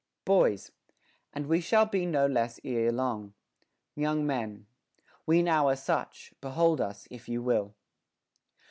Boys. 0.25 0.71
And 1.31 1.45
we 1.45 1.61
shall 1.61 1.85
be 1.85 2.07
no 2.07 2.25
less 2.25 2.59
ere 2.63 2.91
long. 2.91 3.35
Young 3.93 4.25
Men. 4.25 4.65
We 5.27 5.43
now 5.43 5.67
are 5.67 5.75
such; 5.75 6.33
behold 6.41 6.81
us, 6.81 7.07
if 7.11 7.29
you 7.29 7.43
will. 7.43 7.75